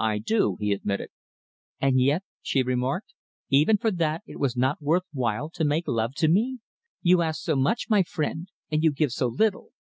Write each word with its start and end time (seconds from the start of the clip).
"I 0.00 0.16
do," 0.16 0.56
he 0.60 0.72
admitted. 0.72 1.10
"And 1.78 2.00
yet," 2.00 2.22
she 2.40 2.62
remarked, 2.62 3.12
"even 3.50 3.76
for 3.76 3.90
that 3.90 4.22
it 4.26 4.38
was 4.40 4.56
not 4.56 4.80
worth 4.80 5.02
while 5.12 5.50
to 5.50 5.62
make 5.62 5.86
love 5.86 6.14
to 6.14 6.28
me! 6.28 6.60
You 7.02 7.20
ask 7.20 7.42
so 7.42 7.54
much, 7.54 7.90
my 7.90 8.02
friend, 8.02 8.48
and 8.70 8.82
you 8.82 8.90
give 8.90 9.12
so 9.12 9.26
little." 9.26 9.72